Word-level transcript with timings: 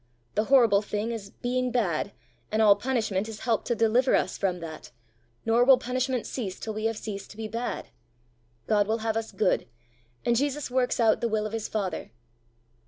The 0.33 0.45
horrible 0.45 0.81
thing 0.81 1.11
is 1.11 1.29
being 1.29 1.69
bad, 1.71 2.11
and 2.51 2.59
all 2.59 2.75
punishment 2.75 3.29
is 3.29 3.41
help 3.41 3.65
to 3.65 3.75
deliver 3.75 4.15
us 4.15 4.35
from 4.35 4.59
that, 4.59 4.89
nor 5.45 5.63
will 5.63 5.77
punishment 5.77 6.25
cease 6.25 6.59
till 6.59 6.73
we 6.73 6.85
have 6.85 6.97
ceased 6.97 7.29
to 7.29 7.37
be 7.37 7.47
bad. 7.47 7.89
God 8.65 8.87
will 8.87 8.97
have 9.05 9.15
us 9.15 9.31
good, 9.31 9.67
and 10.25 10.35
Jesus 10.35 10.71
works 10.71 10.99
out 10.99 11.21
the 11.21 11.29
will 11.29 11.45
of 11.45 11.53
his 11.53 11.67
father. 11.67 12.09